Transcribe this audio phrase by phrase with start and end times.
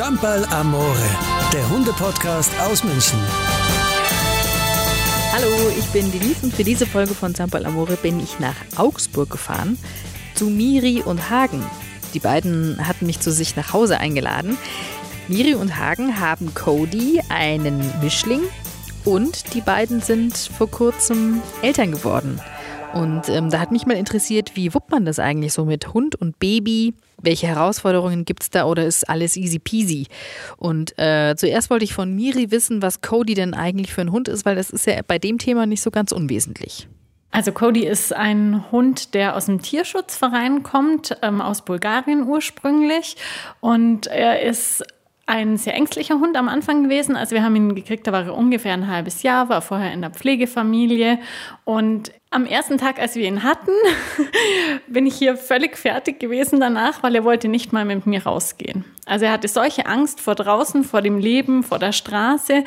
[0.00, 1.10] Zampal Amore,
[1.52, 3.18] der Hunde-Podcast aus München.
[5.30, 9.28] Hallo, ich bin Denise und für diese Folge von Zampal Amore bin ich nach Augsburg
[9.28, 9.76] gefahren
[10.34, 11.62] zu Miri und Hagen.
[12.14, 14.56] Die beiden hatten mich zu sich nach Hause eingeladen.
[15.28, 18.40] Miri und Hagen haben Cody, einen Mischling,
[19.04, 22.40] und die beiden sind vor kurzem Eltern geworden.
[22.94, 26.16] Und ähm, da hat mich mal interessiert, wie wuppt man das eigentlich so mit Hund
[26.16, 26.94] und Baby?
[27.22, 30.06] Welche Herausforderungen gibt es da oder ist alles easy peasy?
[30.56, 34.28] Und äh, zuerst wollte ich von Miri wissen, was Cody denn eigentlich für ein Hund
[34.28, 36.88] ist, weil das ist ja bei dem Thema nicht so ganz unwesentlich.
[37.30, 43.16] Also Cody ist ein Hund, der aus dem Tierschutzverein kommt, ähm, aus Bulgarien ursprünglich.
[43.60, 44.82] Und er ist
[45.26, 47.14] ein sehr ängstlicher Hund am Anfang gewesen.
[47.14, 50.00] Also wir haben ihn gekriegt, da war er ungefähr ein halbes Jahr, war vorher in
[50.00, 51.20] der Pflegefamilie.
[51.64, 53.72] Und am ersten Tag, als wir ihn hatten,
[54.86, 58.84] bin ich hier völlig fertig gewesen danach, weil er wollte nicht mal mit mir rausgehen.
[59.04, 62.62] Also er hatte solche Angst vor draußen, vor dem Leben, vor der Straße,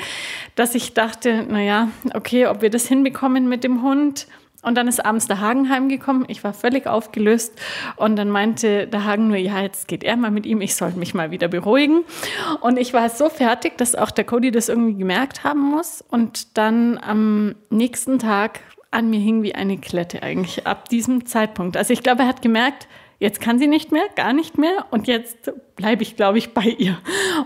[0.56, 4.28] dass ich dachte, naja, okay, ob wir das hinbekommen mit dem Hund.
[4.64, 6.26] Und dann ist abends der Hagen heimgekommen.
[6.30, 7.54] Ich war völlig aufgelöst.
[7.98, 10.62] Und dann meinte der Hagen nur, ja, jetzt geht er mal mit ihm.
[10.62, 12.06] Ich sollte mich mal wieder beruhigen.
[12.62, 16.02] Und ich war so fertig, dass auch der Cody das irgendwie gemerkt haben muss.
[16.10, 18.62] Und dann am nächsten Tag
[18.94, 21.78] an mir hing wie eine Klette eigentlich ab diesem Zeitpunkt.
[21.78, 22.88] Also ich glaube, er hat gemerkt,
[23.24, 26.76] Jetzt kann sie nicht mehr, gar nicht mehr und jetzt bleibe ich, glaube ich, bei
[26.78, 26.98] ihr.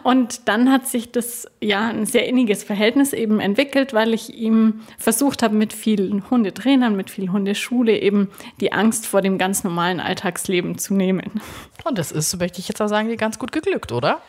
[0.01, 4.81] Und dann hat sich das ja ein sehr inniges Verhältnis eben entwickelt, weil ich ihm
[4.97, 9.99] versucht habe, mit vielen Hundetrainern, mit viel Hundeschule eben die Angst vor dem ganz normalen
[9.99, 11.41] Alltagsleben zu nehmen.
[11.83, 14.23] Und das ist, möchte ich jetzt auch sagen, ganz gut geglückt, oder?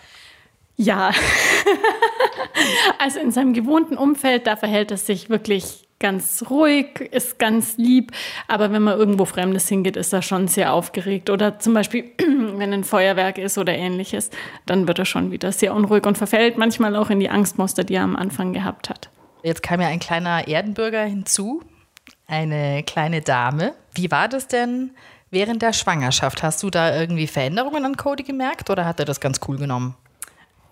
[0.77, 1.13] Ja.
[2.99, 8.13] also in seinem gewohnten Umfeld, da verhält es sich wirklich ganz ruhig, ist ganz lieb,
[8.47, 11.31] aber wenn man irgendwo Fremdes hingeht, ist er schon sehr aufgeregt.
[11.31, 14.31] Oder zum Beispiel, wenn ein Feuerwerk ist oder ähnliches,
[14.67, 17.95] dann wird er schon wieder sehr unruhig und verfällt manchmal auch in die Angstmuster, die
[17.95, 19.11] er am Anfang gehabt hat.
[19.43, 21.63] Jetzt kam ja ein kleiner Erdenbürger hinzu,
[22.27, 23.75] eine kleine Dame.
[23.95, 24.91] Wie war das denn
[25.31, 26.43] während der Schwangerschaft?
[26.43, 29.95] Hast du da irgendwie Veränderungen an Cody gemerkt oder hat er das ganz cool genommen?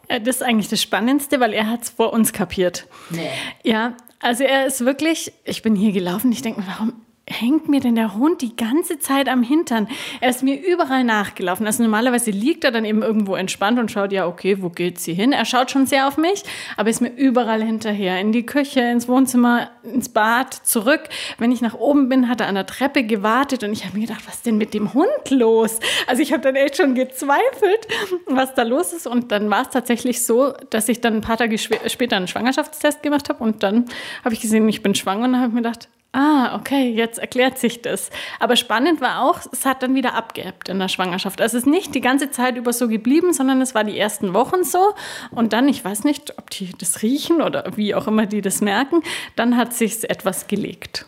[0.09, 2.87] Äh, das ist eigentlich das Spannendste, weil er hat es vor uns kapiert.
[3.11, 3.31] Nee.
[3.63, 7.81] Ja, also er ist wirklich, ich bin hier gelaufen, ich denke mir, warum hängt mir
[7.81, 9.89] denn der Hund die ganze Zeit am Hintern?
[10.21, 11.67] Er ist mir überall nachgelaufen.
[11.67, 15.13] Also normalerweise liegt er dann eben irgendwo entspannt und schaut, ja, okay, wo geht sie
[15.13, 15.33] hin?
[15.33, 16.45] Er schaut schon sehr auf mich,
[16.77, 18.21] aber ist mir überall hinterher.
[18.21, 21.03] In die Küche, ins Wohnzimmer, ins Bad, zurück.
[21.39, 24.07] Wenn ich nach oben bin, hat er an der Treppe gewartet und ich habe mir
[24.07, 25.81] gedacht, was ist denn mit dem Hund los?
[26.07, 27.89] Also ich habe dann echt schon gezweifelt,
[28.27, 29.09] was da los ist.
[29.09, 33.03] Und dann war es tatsächlich so, dass ich dann ein paar Tage später einen Schwangerschaftstest
[33.03, 33.87] gemacht habe und dann
[34.25, 37.83] habe ich gesehen, ich bin schwanger und habe mir gedacht, Ah, okay, jetzt erklärt sich
[37.83, 38.09] das.
[38.41, 41.43] Aber spannend war auch, es hat dann wieder abgeebbt in der Schwangerschaft.
[41.43, 44.33] Also es ist nicht die ganze Zeit über so geblieben, sondern es war die ersten
[44.33, 44.95] Wochen so.
[45.31, 48.63] Und dann, ich weiß nicht, ob die das riechen oder wie auch immer die das
[48.63, 49.03] merken,
[49.35, 51.05] dann hat sich etwas gelegt.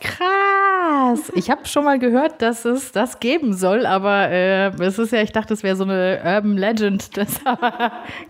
[0.00, 1.30] Krass.
[1.34, 5.20] Ich habe schon mal gehört, dass es das geben soll, aber äh, es ist ja,
[5.20, 7.10] ich dachte, es wäre so eine Urban Legend.
[7.16, 7.40] Das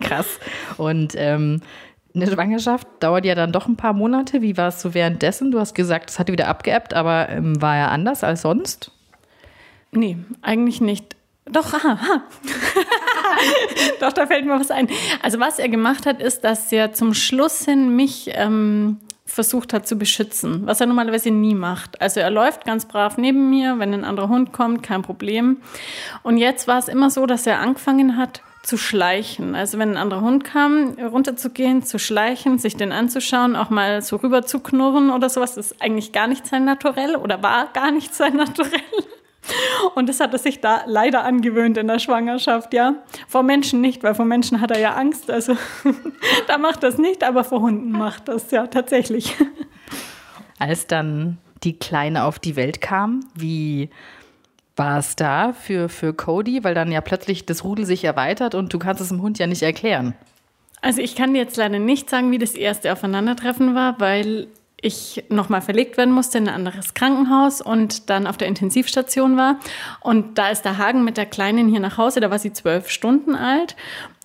[0.01, 0.41] krass.
[0.77, 1.61] Und ähm,
[2.17, 4.43] eine Schwangerschaft dauert ja dann doch ein paar Monate.
[4.43, 5.51] Wie war es so währenddessen?
[5.51, 8.91] Du hast gesagt, es hatte wieder abgeebbt, aber ähm, war er anders als sonst?
[9.93, 11.15] Nee, eigentlich nicht.
[11.45, 12.23] Doch, aha, aha.
[14.01, 14.89] Doch, da fällt mir was ein.
[15.23, 19.87] Also was er gemacht hat, ist, dass er zum Schluss hin mich ähm, versucht hat
[19.87, 22.01] zu beschützen, was er normalerweise nie macht.
[22.01, 25.59] Also er läuft ganz brav neben mir, wenn ein anderer Hund kommt, kein Problem.
[26.23, 29.55] Und jetzt war es immer so, dass er angefangen hat, zu schleichen.
[29.55, 34.17] Also wenn ein anderer Hund kam, runterzugehen, zu schleichen, sich den anzuschauen, auch mal so
[34.17, 38.13] rüber zu knurren oder sowas, ist eigentlich gar nicht sein Naturell oder war gar nicht
[38.13, 38.81] sein Naturell.
[39.95, 42.97] Und das hat er sich da leider angewöhnt in der Schwangerschaft, ja.
[43.29, 45.31] Vor Menschen nicht, weil vor Menschen hat er ja Angst.
[45.31, 45.57] Also
[46.49, 49.37] da macht das nicht, aber vor Hunden macht das ja tatsächlich.
[50.59, 53.91] Als dann die Kleine auf die Welt kam, wie
[54.77, 58.73] war es da für, für Cody, weil dann ja plötzlich das Rudel sich erweitert und
[58.73, 60.15] du kannst es dem Hund ja nicht erklären.
[60.83, 64.49] Also ich kann dir jetzt leider nicht sagen, wie das erste Aufeinandertreffen war, weil
[64.81, 69.59] ich nochmal verlegt werden musste in ein anderes Krankenhaus und dann auf der Intensivstation war.
[70.01, 72.91] Und da ist der Hagen mit der Kleinen hier nach Hause, da war sie zwölf
[72.91, 73.75] Stunden alt.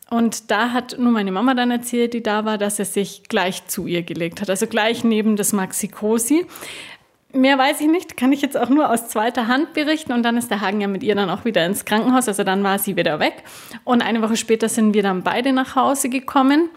[0.09, 3.65] Und da hat nur meine Mama dann erzählt, die da war, dass er sich gleich
[3.67, 6.45] zu ihr gelegt hat, also gleich neben das Maxi Cosi.
[7.33, 10.13] Mehr weiß ich nicht, kann ich jetzt auch nur aus zweiter Hand berichten.
[10.13, 12.27] Und dann ist der Hagen ja mit ihr dann auch wieder ins Krankenhaus.
[12.27, 13.43] Also dann war sie wieder weg.
[13.83, 16.69] Und eine Woche später sind wir dann beide nach Hause gekommen.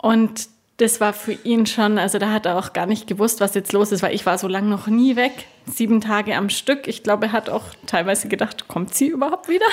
[0.00, 0.48] Und
[0.80, 3.72] das war für ihn schon, also da hat er auch gar nicht gewusst, was jetzt
[3.72, 6.88] los ist, weil ich war so lange noch nie weg, sieben Tage am Stück.
[6.88, 9.66] Ich glaube, er hat auch teilweise gedacht, kommt sie überhaupt wieder?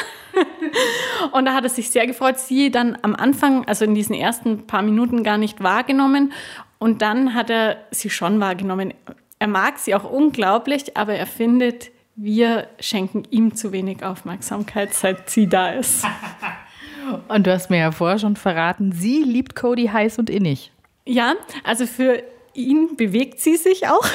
[1.31, 4.67] und da hat er sich sehr gefreut, sie dann am Anfang, also in diesen ersten
[4.67, 6.33] paar Minuten gar nicht wahrgenommen.
[6.77, 8.93] Und dann hat er sie schon wahrgenommen.
[9.39, 15.29] Er mag sie auch unglaublich, aber er findet, wir schenken ihm zu wenig Aufmerksamkeit, seit
[15.29, 16.03] sie da ist.
[17.27, 20.73] Und du hast mir ja vorher schon verraten, sie liebt Cody heiß und innig.
[21.05, 22.21] Ja, also für
[22.53, 24.05] ihn bewegt sie sich auch.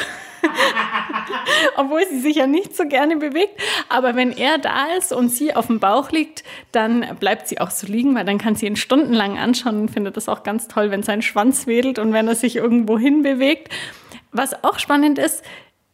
[1.77, 3.59] Obwohl sie sich ja nicht so gerne bewegt.
[3.89, 6.43] Aber wenn er da ist und sie auf dem Bauch liegt,
[6.73, 10.17] dann bleibt sie auch so liegen, weil dann kann sie ihn stundenlang anschauen und findet
[10.17, 13.73] das auch ganz toll, wenn sein Schwanz wedelt und wenn er sich irgendwo hin bewegt.
[14.33, 15.45] Was auch spannend ist,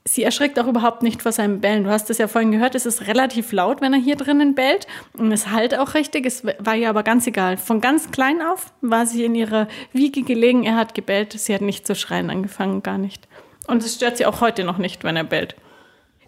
[0.04, 1.84] sie erschrickt auch überhaupt nicht vor seinem Bellen.
[1.84, 4.86] Du hast es ja vorhin gehört, es ist relativ laut, wenn er hier drinnen bellt.
[5.16, 6.26] Und es halt auch richtig.
[6.26, 7.56] Es war ihr aber ganz egal.
[7.56, 10.64] Von ganz klein auf war sie in ihrer Wiege gelegen.
[10.64, 11.32] Er hat gebellt.
[11.32, 13.28] Sie hat nicht zu schreien angefangen, gar nicht.
[13.66, 15.54] Und es stört sie auch heute noch nicht, wenn er bellt.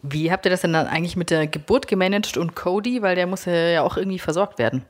[0.02, 3.02] Wie habt ihr das denn dann eigentlich mit der Geburt gemanagt und Cody?
[3.02, 4.84] Weil der muss ja auch irgendwie versorgt werden.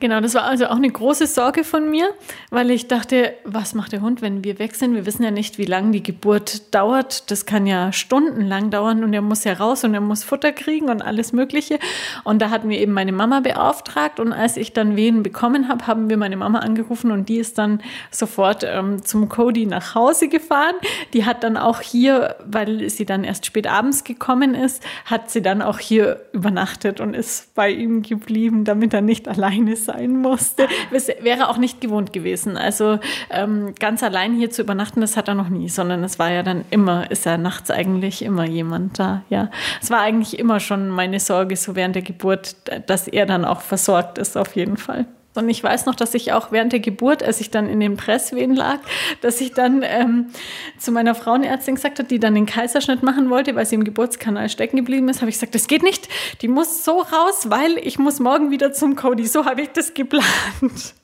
[0.00, 2.08] Genau, das war also auch eine große Sorge von mir,
[2.48, 4.94] weil ich dachte, was macht der Hund, wenn wir weg sind?
[4.94, 7.30] Wir wissen ja nicht, wie lange die Geburt dauert.
[7.30, 10.88] Das kann ja stundenlang dauern und er muss ja raus und er muss Futter kriegen
[10.88, 11.78] und alles Mögliche.
[12.24, 15.86] Und da hatten wir eben meine Mama beauftragt und als ich dann Wehen bekommen habe,
[15.86, 20.28] haben wir meine Mama angerufen und die ist dann sofort ähm, zum Cody nach Hause
[20.28, 20.76] gefahren.
[21.12, 25.42] Die hat dann auch hier, weil sie dann erst spät abends gekommen ist, hat sie
[25.42, 30.16] dann auch hier übernachtet und ist bei ihm geblieben, damit er nicht allein alleine sein
[30.16, 30.66] musste.
[30.92, 32.56] Es wäre auch nicht gewohnt gewesen.
[32.56, 32.98] Also
[33.30, 36.42] ähm, ganz allein hier zu übernachten, das hat er noch nie, sondern es war ja
[36.42, 39.22] dann immer, ist ja nachts eigentlich immer jemand da.
[39.30, 39.50] Ja,
[39.80, 42.56] es war eigentlich immer schon meine Sorge so während der Geburt,
[42.86, 45.06] dass er dann auch versorgt ist auf jeden Fall.
[45.34, 47.96] Und ich weiß noch, dass ich auch während der Geburt, als ich dann in den
[47.96, 48.80] Presswehen lag,
[49.20, 50.30] dass ich dann ähm,
[50.78, 54.48] zu meiner Frauenärztin gesagt habe, die dann den Kaiserschnitt machen wollte, weil sie im Geburtskanal
[54.48, 56.08] stecken geblieben ist, habe ich gesagt, das geht nicht.
[56.42, 59.26] Die muss so raus, weil ich muss morgen wieder zum Cody.
[59.26, 60.94] So habe ich das geplant.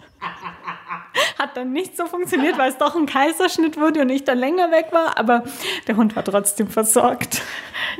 [1.38, 4.70] Hat dann nicht so funktioniert, weil es doch ein Kaiserschnitt wurde und ich dann länger
[4.70, 5.44] weg war, aber
[5.86, 7.42] der Hund war trotzdem versorgt.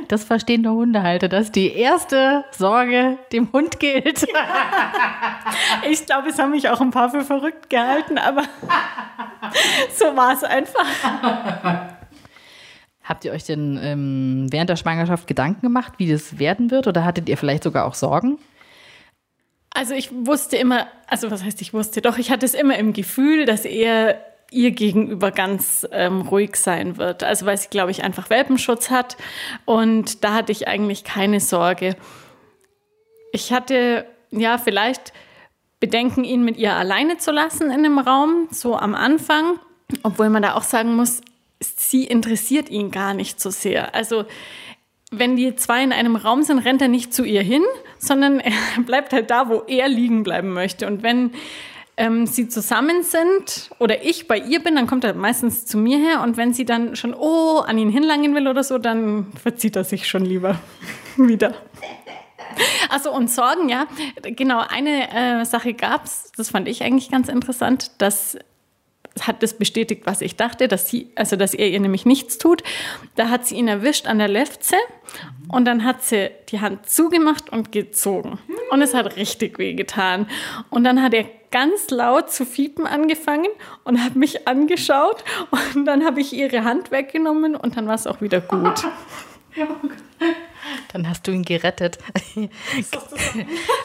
[0.07, 4.27] Das verstehen nur Hundehalter, dass die erste Sorge dem Hund gilt.
[5.89, 8.43] Ich glaube, es haben mich auch ein paar für verrückt gehalten, aber
[9.95, 10.85] so war es einfach.
[13.03, 16.87] Habt ihr euch denn ähm, während der Schwangerschaft Gedanken gemacht, wie das werden wird?
[16.87, 18.37] Oder hattet ihr vielleicht sogar auch Sorgen?
[19.77, 22.93] Also ich wusste immer, also was heißt ich wusste, doch ich hatte es immer im
[22.93, 27.21] Gefühl, dass er ihr gegenüber ganz ähm, ruhig sein wird.
[27.23, 29.17] Also weil sie, glaube ich, einfach Welpenschutz hat.
[29.65, 31.95] Und da hatte ich eigentlich keine Sorge.
[33.31, 35.13] Ich hatte ja vielleicht
[35.79, 39.59] Bedenken, ihn mit ihr alleine zu lassen in einem Raum, so am Anfang.
[40.01, 41.21] Obwohl man da auch sagen muss,
[41.59, 43.93] sie interessiert ihn gar nicht so sehr.
[43.93, 44.25] Also
[45.11, 47.63] wenn die zwei in einem Raum sind, rennt er nicht zu ihr hin,
[47.97, 48.51] sondern er
[48.85, 50.87] bleibt halt da, wo er liegen bleiben möchte.
[50.87, 51.31] Und wenn
[51.97, 55.97] ähm, sie zusammen sind oder ich bei ihr bin, dann kommt er meistens zu mir
[55.97, 59.75] her und wenn sie dann schon oh an ihn hinlangen will oder so, dann verzieht
[59.75, 60.59] er sich schon lieber
[61.17, 61.55] wieder.
[62.89, 63.87] Also und Sorgen, ja,
[64.21, 68.37] genau, eine äh, Sache gab's, das fand ich eigentlich ganz interessant, dass
[69.25, 72.61] hat das bestätigt, was ich dachte, dass sie, also dass er ihr nämlich nichts tut.
[73.15, 74.75] Da hat sie ihn erwischt an der Lefze
[75.47, 78.37] und dann hat sie die Hand zugemacht und gezogen.
[78.69, 80.27] Und es hat richtig weh getan.
[80.69, 83.47] Und dann hat er ganz laut zu fiepen angefangen
[83.83, 85.23] und hat mich angeschaut
[85.73, 88.83] und dann habe ich ihre Hand weggenommen und dann war es auch wieder gut.
[90.91, 91.97] Dann hast du ihn gerettet.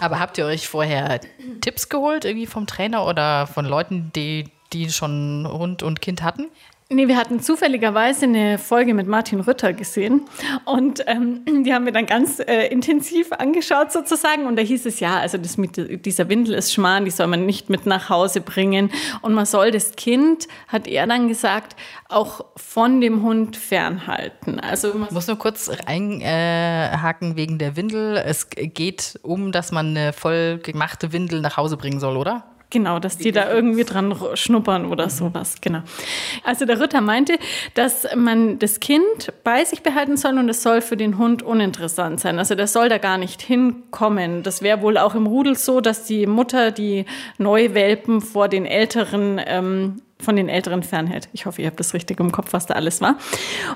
[0.00, 1.20] Aber habt ihr euch vorher
[1.60, 6.48] Tipps geholt, irgendwie vom Trainer oder von Leuten, die, die schon Hund und Kind hatten?
[6.92, 10.22] Nee, wir hatten zufälligerweise eine Folge mit Martin Rütter gesehen
[10.66, 15.00] und ähm, die haben wir dann ganz äh, intensiv angeschaut sozusagen und da hieß es
[15.00, 18.42] ja, also das mit dieser Windel ist Schmarrn, die soll man nicht mit nach Hause
[18.42, 18.90] bringen
[19.22, 21.76] und man soll das Kind, hat er dann gesagt,
[22.10, 24.60] auch von dem Hund fernhalten.
[24.60, 28.16] Also ich muss nur kurz einhaken wegen der Windel.
[28.18, 32.51] Es geht um, dass man eine voll gemachte Windel nach Hause bringen soll, oder?
[32.72, 35.80] Genau, dass die da irgendwie dran schnuppern oder sowas, genau.
[36.42, 37.34] Also der Ritter meinte,
[37.74, 42.18] dass man das Kind bei sich behalten soll und es soll für den Hund uninteressant
[42.20, 42.38] sein.
[42.38, 44.42] Also der soll da gar nicht hinkommen.
[44.42, 47.04] Das wäre wohl auch im Rudel so, dass die Mutter die
[47.36, 51.28] Neuwelpen vor den älteren ähm, von den Älteren fernhält.
[51.34, 53.16] Ich hoffe, ihr habt das richtig im Kopf, was da alles war.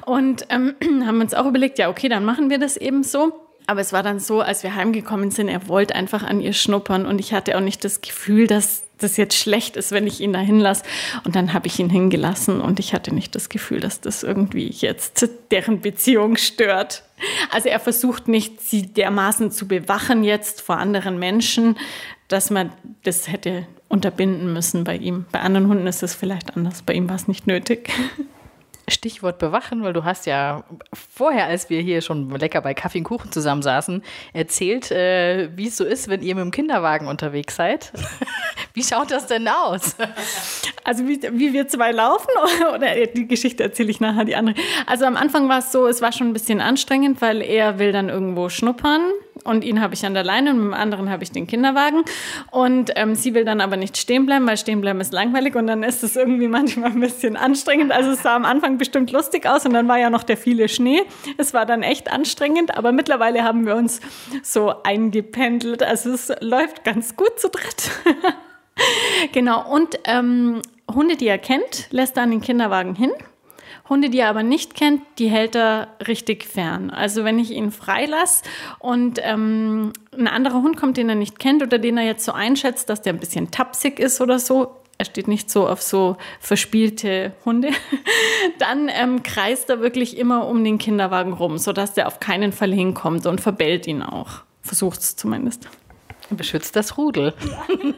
[0.06, 0.74] Und ähm,
[1.06, 3.34] haben uns auch überlegt, ja, okay, dann machen wir das eben so.
[3.66, 7.04] aber es war dann so, als wir heimgekommen sind, er wollte einfach an ihr schnuppern
[7.04, 10.32] und ich hatte auch nicht das Gefühl, dass das jetzt schlecht ist, wenn ich ihn
[10.32, 10.82] da hinlasse.
[11.24, 14.68] Und dann habe ich ihn hingelassen und ich hatte nicht das Gefühl, dass das irgendwie
[14.68, 17.02] jetzt deren Beziehung stört.
[17.50, 21.76] Also er versucht nicht, sie dermaßen zu bewachen jetzt vor anderen Menschen,
[22.28, 22.72] dass man
[23.04, 25.26] das hätte unterbinden müssen bei ihm.
[25.30, 26.82] Bei anderen Hunden ist es vielleicht anders.
[26.82, 27.90] Bei ihm war es nicht nötig.
[28.88, 33.04] Stichwort bewachen, weil du hast ja vorher, als wir hier schon lecker bei Kaffee und
[33.04, 34.02] Kuchen zusammensaßen,
[34.32, 37.92] erzählt, äh, wie es so ist, wenn ihr mit dem Kinderwagen unterwegs seid.
[38.74, 39.96] wie schaut das denn aus?
[40.84, 42.30] Also wie, wie wir zwei laufen
[42.74, 44.56] oder die Geschichte erzähle ich nachher die andere.
[44.86, 47.92] Also am Anfang war es so, es war schon ein bisschen anstrengend, weil er will
[47.92, 49.02] dann irgendwo schnuppern
[49.46, 52.04] und ihn habe ich an der Leine und mit dem anderen habe ich den Kinderwagen.
[52.50, 55.66] Und ähm, sie will dann aber nicht stehen bleiben, weil stehen bleiben ist langweilig und
[55.66, 57.92] dann ist es irgendwie manchmal ein bisschen anstrengend.
[57.92, 60.68] Also es sah am Anfang bestimmt lustig aus und dann war ja noch der viele
[60.68, 61.02] Schnee.
[61.36, 64.00] Es war dann echt anstrengend, aber mittlerweile haben wir uns
[64.42, 65.82] so eingependelt.
[65.82, 67.90] Also es läuft ganz gut zu dritt.
[69.32, 70.62] genau, und ähm,
[70.92, 73.10] Hunde, die er kennt, lässt er an den Kinderwagen hin.
[73.88, 76.90] Hunde, die er aber nicht kennt, die hält er richtig fern.
[76.90, 78.42] Also wenn ich ihn freilasse
[78.78, 82.32] und ähm, ein anderer Hund kommt, den er nicht kennt oder den er jetzt so
[82.32, 86.16] einschätzt, dass der ein bisschen tapsig ist oder so, er steht nicht so auf so
[86.40, 87.68] verspielte Hunde,
[88.58, 92.72] dann ähm, kreist er wirklich immer um den Kinderwagen rum, sodass der auf keinen Fall
[92.72, 94.42] hinkommt und verbellt ihn auch.
[94.62, 95.68] Versucht es zumindest.
[96.30, 97.34] Beschützt das Rudel.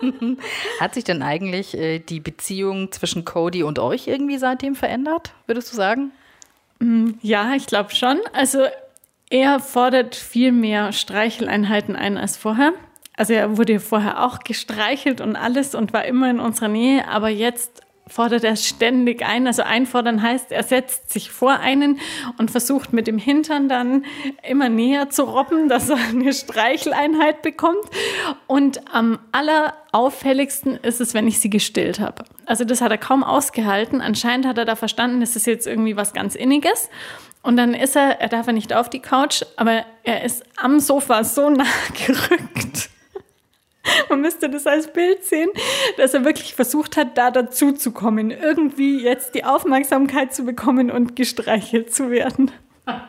[0.80, 5.72] Hat sich denn eigentlich äh, die Beziehung zwischen Cody und euch irgendwie seitdem verändert, würdest
[5.72, 6.12] du sagen?
[6.78, 8.18] Mm, ja, ich glaube schon.
[8.32, 8.66] Also
[9.30, 12.72] er fordert viel mehr Streicheleinheiten ein als vorher.
[13.16, 17.28] Also er wurde vorher auch gestreichelt und alles und war immer in unserer Nähe, aber
[17.28, 19.46] jetzt fordert er ständig ein.
[19.46, 22.00] Also einfordern heißt, er setzt sich vor einen
[22.38, 24.04] und versucht mit dem Hintern dann
[24.48, 27.84] immer näher zu robben, dass er eine Streicheleinheit bekommt.
[28.46, 32.24] Und am allerauffälligsten ist es, wenn ich sie gestillt habe.
[32.46, 34.00] Also das hat er kaum ausgehalten.
[34.00, 36.88] Anscheinend hat er da verstanden, das ist jetzt irgendwie was ganz Inniges.
[37.42, 40.80] Und dann ist er, er darf ja nicht auf die Couch, aber er ist am
[40.80, 41.64] Sofa so nah
[42.06, 42.90] gerückt
[44.08, 45.50] man müsste das als Bild sehen,
[45.96, 50.90] dass er wirklich versucht hat, da dazu zu kommen, irgendwie jetzt die Aufmerksamkeit zu bekommen
[50.90, 52.50] und gestreichelt zu werden.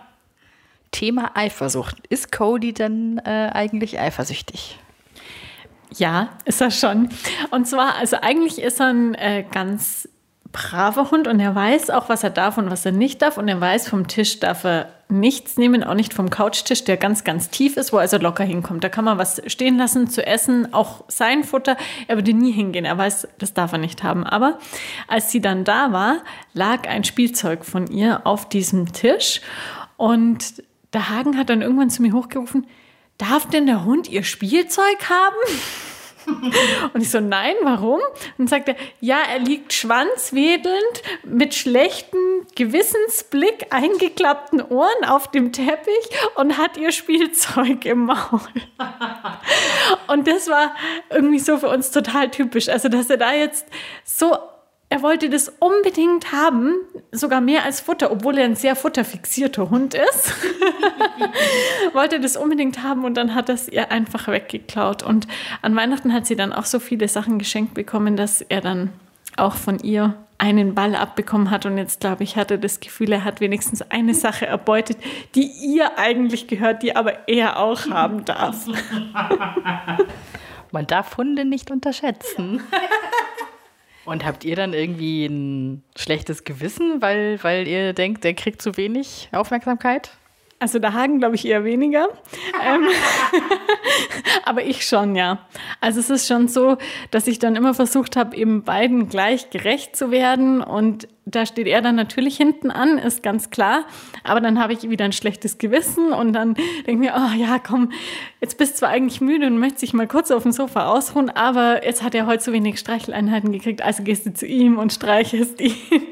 [0.92, 1.96] Thema Eifersucht.
[2.10, 4.80] Ist Cody denn äh, eigentlich eifersüchtig?
[5.96, 7.10] Ja, ist er schon.
[7.52, 10.08] Und zwar, also eigentlich ist er ein äh, ganz
[10.52, 13.38] braver Hund und er weiß auch, was er darf und was er nicht darf.
[13.38, 17.24] Und er weiß, vom Tisch darf er nichts nehmen, auch nicht vom Couchtisch, der ganz,
[17.24, 18.84] ganz tief ist, wo er also locker hinkommt.
[18.84, 21.78] Da kann man was stehen lassen zu essen, auch sein Futter.
[22.08, 22.86] Er würde nie hingehen.
[22.86, 24.24] Er weiß, das darf er nicht haben.
[24.24, 24.60] Aber
[25.08, 26.18] als sie dann da war,
[26.54, 29.42] lag ein Spielzeug von ihr auf diesem Tisch
[29.98, 30.64] und
[30.94, 32.66] der Hagen hat dann irgendwann zu mir hochgerufen,
[33.18, 35.89] darf denn der Hund ihr Spielzeug haben?
[36.94, 38.00] Und ich so, nein, warum?
[38.38, 42.20] Und sagt er, ja, er liegt schwanzwedelnd mit schlechtem
[42.56, 48.42] Gewissensblick, eingeklappten Ohren auf dem Teppich und hat ihr Spielzeug im Maul.
[50.08, 50.76] Und das war
[51.10, 52.70] irgendwie so für uns total typisch.
[52.70, 53.66] Also, dass er da jetzt
[54.04, 54.38] so
[54.92, 56.74] er wollte das unbedingt haben,
[57.12, 60.34] sogar mehr als Futter, obwohl er ein sehr futterfixierter Hund ist.
[61.94, 65.04] wollte das unbedingt haben und dann hat er es ihr einfach weggeklaut.
[65.04, 65.28] Und
[65.62, 68.92] an Weihnachten hat sie dann auch so viele Sachen geschenkt bekommen, dass er dann
[69.38, 71.68] auch von ihr einen Ball abbekommen hat.
[71.68, 74.98] Und jetzt, glaube ich, hat er das Gefühl, er hat wenigstens eine Sache erbeutet,
[75.36, 78.66] die ihr eigentlich gehört, die aber er auch haben darf.
[80.72, 82.62] Man darf Hunde nicht unterschätzen.
[84.10, 88.76] Und habt ihr dann irgendwie ein schlechtes Gewissen, weil, weil ihr denkt, der kriegt zu
[88.76, 90.18] wenig Aufmerksamkeit?
[90.60, 92.10] Also der Hagen glaube ich eher weniger.
[92.66, 92.90] ähm,
[94.46, 95.48] aber ich schon, ja.
[95.80, 96.78] Also es ist schon so,
[97.12, 101.68] dass ich dann immer versucht habe, eben beiden gleich gerecht zu werden und da steht
[101.68, 103.86] er dann natürlich hinten an, ist ganz klar.
[104.24, 107.60] Aber dann habe ich wieder ein schlechtes Gewissen und dann denke ich mir, oh ja,
[107.60, 107.92] komm,
[108.42, 111.30] jetzt bist du zwar eigentlich müde und möchtest dich mal kurz auf dem Sofa ausruhen,
[111.30, 114.92] aber jetzt hat er heute so wenig Streicheleinheiten gekriegt, also gehst du zu ihm und
[114.92, 115.76] streichelst ihn.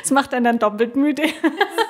[0.00, 1.22] Das macht einen dann doppelt müde.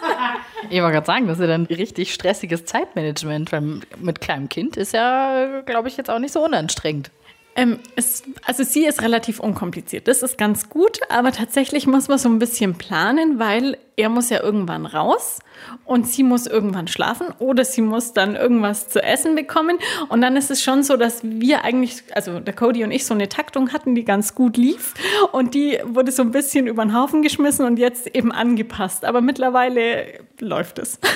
[0.70, 4.76] Ich wollte gerade sagen, das ist ja dann richtig stressiges Zeitmanagement, weil mit kleinem Kind
[4.76, 7.10] ist ja, glaube ich, jetzt auch nicht so unanstrengend.
[7.56, 10.08] Ähm, es, also sie ist relativ unkompliziert.
[10.08, 14.28] Das ist ganz gut, aber tatsächlich muss man so ein bisschen planen, weil er muss
[14.28, 15.38] ja irgendwann raus
[15.84, 19.78] und sie muss irgendwann schlafen oder sie muss dann irgendwas zu essen bekommen.
[20.08, 23.14] Und dann ist es schon so, dass wir eigentlich, also der Cody und ich so
[23.14, 24.94] eine Taktung hatten, die ganz gut lief
[25.30, 29.04] und die wurde so ein bisschen über den Haufen geschmissen und jetzt eben angepasst.
[29.04, 30.06] Aber mittlerweile
[30.40, 30.98] läuft es.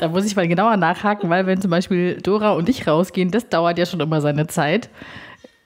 [0.00, 3.48] Da muss ich mal genauer nachhaken, weil wenn zum Beispiel Dora und ich rausgehen, das
[3.48, 4.90] dauert ja schon immer seine Zeit.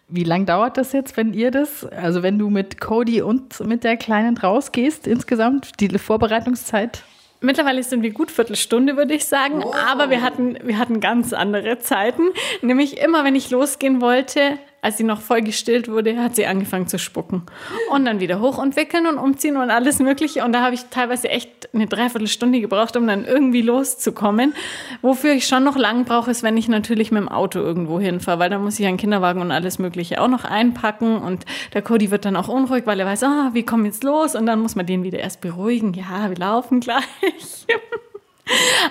[0.08, 3.84] Wie lang dauert das jetzt, wenn ihr das, also wenn du mit Cody und mit
[3.84, 7.04] der Kleinen rausgehst insgesamt, die Vorbereitungszeit?
[7.40, 9.62] Mittlerweile sind wir gut Viertelstunde, würde ich sagen.
[9.62, 9.72] Oh.
[9.72, 12.22] Aber wir hatten, wir hatten ganz andere Zeiten.
[12.62, 16.86] Nämlich immer, wenn ich losgehen wollte, als sie noch voll gestillt wurde, hat sie angefangen
[16.86, 17.42] zu spucken.
[17.90, 20.44] Und dann wieder hochentwickeln und umziehen und alles Mögliche.
[20.44, 24.54] Und da habe ich teilweise echt eine Dreiviertelstunde gebraucht, um dann irgendwie loszukommen.
[25.02, 28.38] Wofür ich schon noch lang brauche, ist, wenn ich natürlich mit dem Auto irgendwo hinfahre,
[28.38, 31.18] weil dann muss ich einen Kinderwagen und alles Mögliche auch noch einpacken.
[31.18, 31.44] Und
[31.74, 34.36] der Cody wird dann auch unruhig, weil er weiß, ah, wie kommen jetzt los?
[34.36, 35.92] Und dann muss man den wieder erst beruhigen.
[35.92, 37.66] Ja, wir laufen gleich.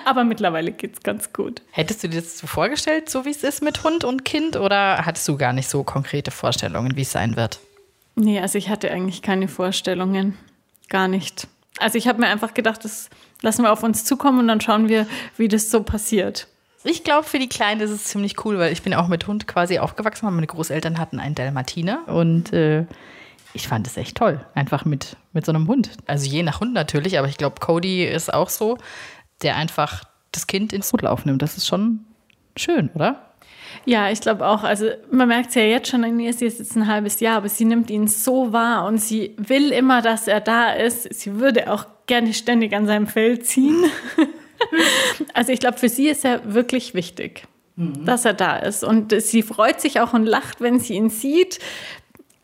[0.04, 1.62] Aber mittlerweile geht es ganz gut.
[1.70, 5.04] Hättest du dir das so vorgestellt, so wie es ist mit Hund und Kind, oder
[5.04, 7.60] hattest du gar nicht so konkrete Vorstellungen, wie es sein wird?
[8.14, 10.36] Nee, also ich hatte eigentlich keine Vorstellungen.
[10.88, 11.46] Gar nicht.
[11.78, 13.10] Also ich habe mir einfach gedacht, das
[13.42, 16.48] lassen wir auf uns zukommen und dann schauen wir, wie das so passiert.
[16.84, 19.46] Ich glaube, für die Kleinen ist es ziemlich cool, weil ich bin auch mit Hund
[19.46, 20.32] quasi aufgewachsen.
[20.32, 22.86] Meine Großeltern hatten einen Dalmatiner und äh,
[23.52, 25.90] ich fand es echt toll, einfach mit, mit so einem Hund.
[26.06, 28.78] Also je nach Hund natürlich, aber ich glaube, Cody ist auch so
[29.42, 31.42] der einfach das Kind ins Rudel aufnimmt.
[31.42, 32.04] Das ist schon
[32.56, 33.28] schön, oder?
[33.84, 34.64] Ja, ich glaube auch.
[34.64, 37.48] Also man merkt es ja jetzt schon, in ihr ist jetzt ein halbes Jahr, aber
[37.48, 41.12] sie nimmt ihn so wahr und sie will immer, dass er da ist.
[41.14, 43.84] Sie würde auch gerne ständig an seinem Fell ziehen.
[45.34, 47.44] also ich glaube, für sie ist er wirklich wichtig,
[47.76, 48.04] mhm.
[48.04, 48.84] dass er da ist.
[48.84, 51.58] Und sie freut sich auch und lacht, wenn sie ihn sieht.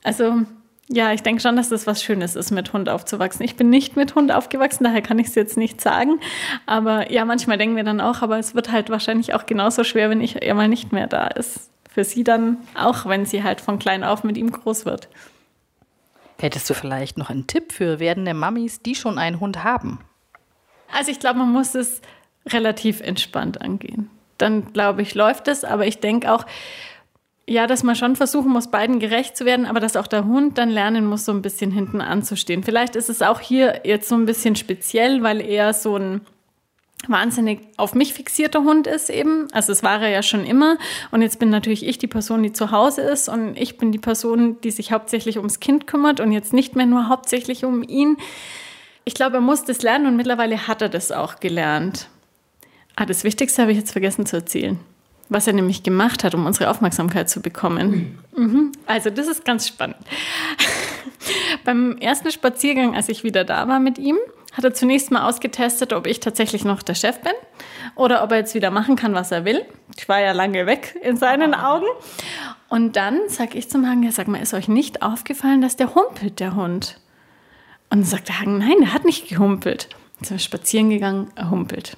[0.02, 0.42] Also
[0.88, 3.44] ja, ich denke schon, dass das was Schönes ist, mit Hund aufzuwachsen.
[3.44, 6.20] Ich bin nicht mit Hund aufgewachsen, daher kann ich es jetzt nicht sagen.
[6.66, 10.10] Aber ja, manchmal denken wir dann auch, aber es wird halt wahrscheinlich auch genauso schwer,
[10.10, 11.70] wenn ich er mal nicht mehr da ist.
[11.90, 15.08] Für sie dann auch, wenn sie halt von klein auf mit ihm groß wird.
[16.38, 20.00] Hättest du vielleicht noch einen Tipp für werdende Mamis, die schon einen Hund haben?
[20.92, 22.02] Also ich glaube, man muss es
[22.46, 24.10] relativ entspannt angehen.
[24.36, 25.64] Dann glaube ich, läuft es.
[25.64, 26.44] Aber ich denke auch,
[27.46, 30.56] ja, dass man schon versuchen muss, beiden gerecht zu werden, aber dass auch der Hund
[30.56, 32.62] dann lernen muss, so ein bisschen hinten anzustehen.
[32.62, 36.22] Vielleicht ist es auch hier jetzt so ein bisschen speziell, weil er so ein
[37.06, 39.48] wahnsinnig auf mich fixierter Hund ist eben.
[39.52, 40.78] Also es war er ja schon immer.
[41.10, 43.98] Und jetzt bin natürlich ich die Person, die zu Hause ist und ich bin die
[43.98, 48.16] Person, die sich hauptsächlich ums Kind kümmert und jetzt nicht mehr nur hauptsächlich um ihn.
[49.04, 52.08] Ich glaube, er muss das lernen und mittlerweile hat er das auch gelernt.
[52.96, 54.80] Ah, das Wichtigste habe ich jetzt vergessen zu erzählen
[55.28, 58.18] was er nämlich gemacht hat, um unsere Aufmerksamkeit zu bekommen.
[58.36, 58.72] Mhm.
[58.86, 59.96] Also das ist ganz spannend.
[61.64, 64.18] Beim ersten Spaziergang, als ich wieder da war mit ihm,
[64.52, 67.32] hat er zunächst mal ausgetestet, ob ich tatsächlich noch der Chef bin
[67.96, 69.64] oder ob er jetzt wieder machen kann, was er will.
[69.96, 71.86] Ich war ja lange weg in seinen Augen.
[72.68, 75.94] Und dann sage ich zum Hagen, ja, sag mal, ist euch nicht aufgefallen, dass der
[75.94, 77.00] humpelt, der Hund?
[77.90, 79.88] Und dann sagt der Hagen, nein, der hat nicht gehumpelt.
[80.18, 81.96] Jetzt sind wir spazieren gegangen, er humpelt.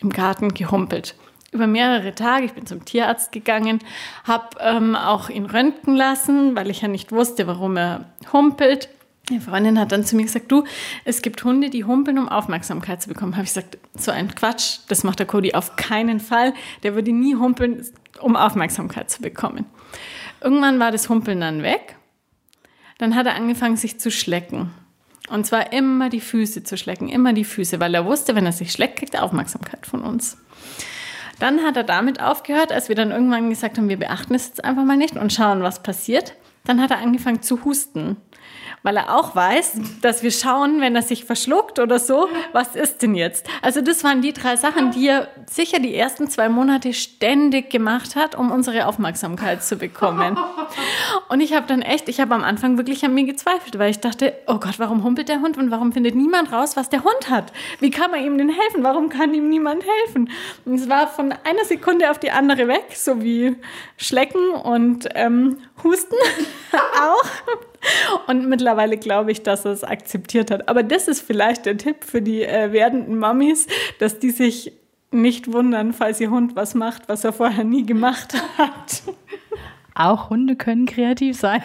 [0.00, 1.16] Im Garten gehumpelt
[1.52, 2.44] über mehrere Tage.
[2.46, 3.80] Ich bin zum Tierarzt gegangen,
[4.24, 8.88] habe ähm, auch ihn röntgen lassen, weil ich ja nicht wusste, warum er humpelt.
[9.30, 10.64] Die Freundin hat dann zu mir gesagt, du,
[11.04, 13.34] es gibt Hunde, die humpeln, um Aufmerksamkeit zu bekommen.
[13.34, 16.54] Habe ich gesagt, so ein Quatsch, das macht der Cody auf keinen Fall.
[16.82, 17.86] Der würde nie humpeln,
[18.20, 19.66] um Aufmerksamkeit zu bekommen.
[20.40, 21.96] Irgendwann war das Humpeln dann weg.
[22.96, 24.70] Dann hat er angefangen, sich zu schlecken.
[25.28, 28.52] Und zwar immer die Füße zu schlecken, immer die Füße, weil er wusste, wenn er
[28.52, 30.38] sich schleckt, kriegt er Aufmerksamkeit von uns.
[31.38, 34.64] Dann hat er damit aufgehört, als wir dann irgendwann gesagt haben, wir beachten es jetzt
[34.64, 36.34] einfach mal nicht und schauen, was passiert.
[36.64, 38.16] Dann hat er angefangen zu husten
[38.88, 43.02] weil er auch weiß, dass wir schauen, wenn er sich verschluckt oder so, was ist
[43.02, 43.46] denn jetzt?
[43.60, 48.16] Also das waren die drei Sachen, die er sicher die ersten zwei Monate ständig gemacht
[48.16, 50.38] hat, um unsere Aufmerksamkeit zu bekommen.
[51.28, 54.00] Und ich habe dann echt, ich habe am Anfang wirklich an mir gezweifelt, weil ich
[54.00, 57.28] dachte, oh Gott, warum humpelt der Hund und warum findet niemand raus, was der Hund
[57.28, 57.52] hat?
[57.80, 58.84] Wie kann man ihm denn helfen?
[58.84, 60.30] Warum kann ihm niemand helfen?
[60.64, 63.54] Und es war von einer Sekunde auf die andere weg, so wie
[63.98, 66.16] Schlecken und ähm, Husten
[66.72, 67.67] auch.
[68.26, 70.68] Und mittlerweile glaube ich, dass er es akzeptiert hat.
[70.68, 73.66] Aber das ist vielleicht der Tipp für die äh, werdenden Mamis,
[73.98, 74.72] dass die sich
[75.10, 79.02] nicht wundern, falls ihr Hund was macht, was er vorher nie gemacht hat.
[79.94, 81.62] Auch Hunde können kreativ sein.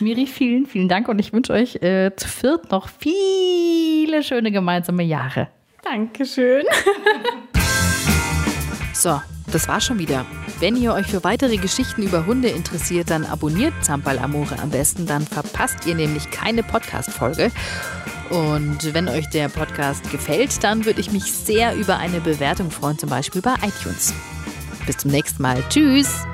[0.00, 5.02] Miri, vielen, vielen Dank und ich wünsche euch äh, zu viert noch viele schöne gemeinsame
[5.02, 5.48] Jahre.
[5.82, 6.64] Dankeschön.
[8.92, 10.24] so, das war schon wieder.
[10.60, 15.06] Wenn ihr euch für weitere Geschichten über Hunde interessiert, dann abonniert Zampal Amore am besten,
[15.06, 17.50] dann verpasst ihr nämlich keine Podcast-Folge.
[18.30, 22.98] Und wenn euch der Podcast gefällt, dann würde ich mich sehr über eine Bewertung freuen,
[22.98, 24.12] zum Beispiel bei iTunes.
[24.86, 25.62] Bis zum nächsten Mal.
[25.68, 26.26] Tschüss!